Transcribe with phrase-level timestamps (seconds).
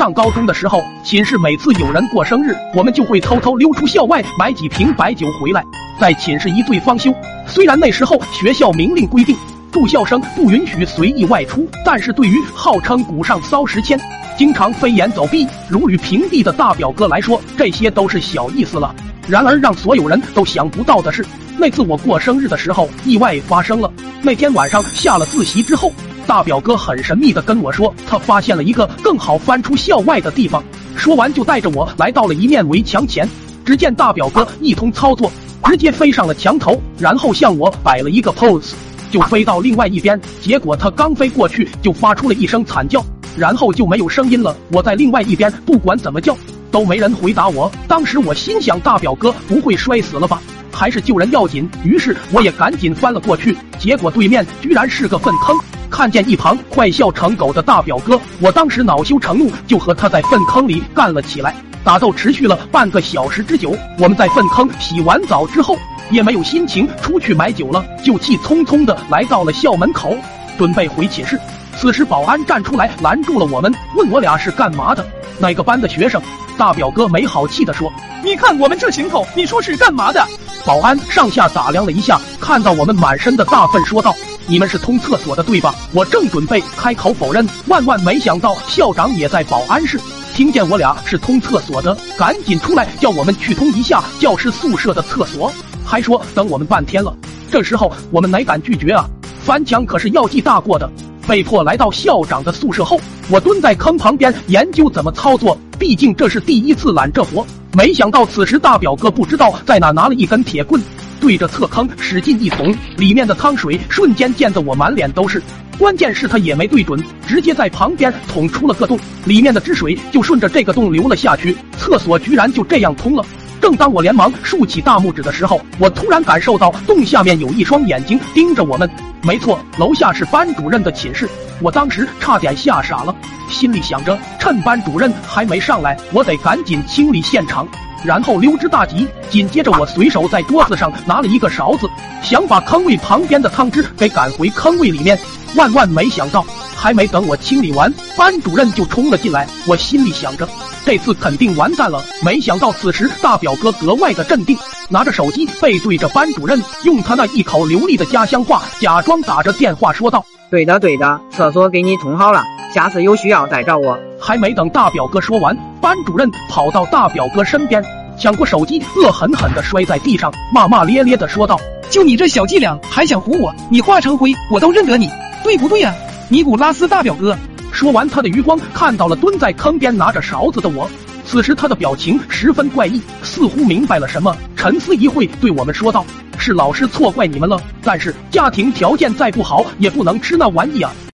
[0.00, 5.62] 上高中的时候，寝室每次有人过生日，我们就会偷偷溜出校外买几瓶白酒回来，
[6.00, 7.14] 在寝室一醉方休。
[7.46, 9.36] 虽然那时候学校明令规定
[9.70, 14.00] 住校生不允许随意外出，但是对于号称古上骚时迁、
[14.38, 18.94] 经常飞檐走壁、如履平地的大表哥来说，这些都是小意思了。
[19.28, 21.22] 然而让所有人都想不到的是，
[21.58, 23.92] 那次我过生日的时候，意外发生了。
[24.22, 25.92] 那天晚上下了自习之后。
[26.30, 30.62] 大表哥很神秘的跟我说，他发现了一个更好翻出校外的地方。
[30.94, 33.28] 说完就带着我来到了一面围墙前。
[33.64, 35.28] 只见大表哥一通操作，
[35.64, 38.74] 直接飞上了墙头，然后向我摆了一个 pose，
[39.10, 40.20] 就飞到另外一边。
[40.40, 43.04] 结果他刚飞过去，就发出了一声惨叫，
[43.36, 44.56] 然后就没有声音了。
[44.70, 46.38] 我在另外一边，不管怎么叫，
[46.70, 47.68] 都没人回答我。
[47.88, 50.40] 当时我心想，大表哥不会摔死了吧？
[50.70, 51.68] 还是救人要紧。
[51.82, 55.58] 于是我也赶紧翻了过去，结果对面居然是个粪坑。
[55.90, 61.54] 看见一旁快笑成狗的大表哥，我当时恼羞成怒，就和他在粪坑里干了起来。
[61.82, 63.76] 打斗持续了半个小时之久。
[63.98, 65.76] 我们在粪坑洗完澡之后，
[66.10, 70.16] 也没有心情出去买酒了，就气匆匆的来到了校门口，
[70.56, 71.38] 准备回寝室。
[71.76, 75.06] 此时保安站出来拦住了我们，问我俩是干嘛的，
[75.38, 76.20] 哪个班的学生？
[76.60, 77.90] 大表哥没好气的说
[78.22, 80.22] ：“你看我们这行头，你说是干嘛的？”
[80.66, 84.14] 保安上下打量了一下，看到我们满身的大粪，说道。
[84.46, 85.74] 你们是通厕所的对吧？
[85.94, 89.98] 我正准备开口否认，万万没想到校长也在保安室，
[90.34, 95.50] 听见我俩是通厕所的，赶紧出来叫我们去通一下教师宿舍的厕所，
[95.82, 97.16] 还说等我们半天了。
[97.50, 99.08] 这时候我们哪敢拒绝啊？
[99.42, 100.90] 翻墙可是要记大过的，
[101.26, 103.00] 被迫来到校长的宿舍后，
[103.30, 107.44] 我蹲在坑旁边研究怎么操作，毕竟这是第一次揽这活。
[107.72, 110.80] 没想到此时大表哥不知道在哪拿了一根铁棍。
[111.18, 115.42] 对着侧坑使劲一捅，里面的汤水瞬间溅得我满脸都是。
[115.78, 123.24] 关键是他也没对准，直接在旁边捅出了个洞，里面的汁水就顺着这个洞流了下去，厕所居然就这样通了。
[123.60, 128.88] 正当我连忙竖起大拇指的时候，我突然感受到洞下面有一双眼睛盯着我们。
[129.22, 131.28] 没错，楼下是班主任的寝室。
[131.60, 133.14] 我当时差点吓傻了，
[133.50, 137.68] 心里想着趁班主任还没上来，我得赶紧清理现场。
[138.02, 139.06] 然后溜之大吉。
[139.28, 141.86] 紧接着，我随手在桌子上拿了一个勺子，
[142.22, 145.18] 想把坑位旁边的汤汁给赶回坑位里面。
[145.54, 146.44] 万万没想到，
[146.80, 149.46] 还没等我清理完，班主任就冲了进来。
[149.66, 150.48] 我心里想着，
[150.86, 152.02] 这次肯定完蛋了。
[152.24, 154.56] 没想到此时大表哥格外的镇定，
[154.88, 162.42] 拿着手机背对着班主任，用他那一口流利的家乡话，假装打着电话说道：“对的，对的，厕所给你通好了，
[162.74, 167.84] 下次有需要再找我。”还没等大表哥说完，班主任跑到大表哥身边，
[168.18, 173.54] 抢过手机，恶狠狠地摔在地上，骂骂咧咧地说道：“就你这小伎俩，还想唬我？
[173.68, 175.10] 你化成灰，我都认得你，
[175.44, 175.94] 对不对呀？
[176.30, 177.36] 尼古拉斯大表哥。”
[177.72, 180.90] 说完，他的余光看到了蹲在坑边拿着勺子的我。
[181.24, 186.04] 此时他的表情十分怪异，似乎明白了什么，沉思一会，对我们说道
[186.38, 190.92] ：“是老师错怪你们了，但是家庭条件再不好，也不能吃那玩意啊。”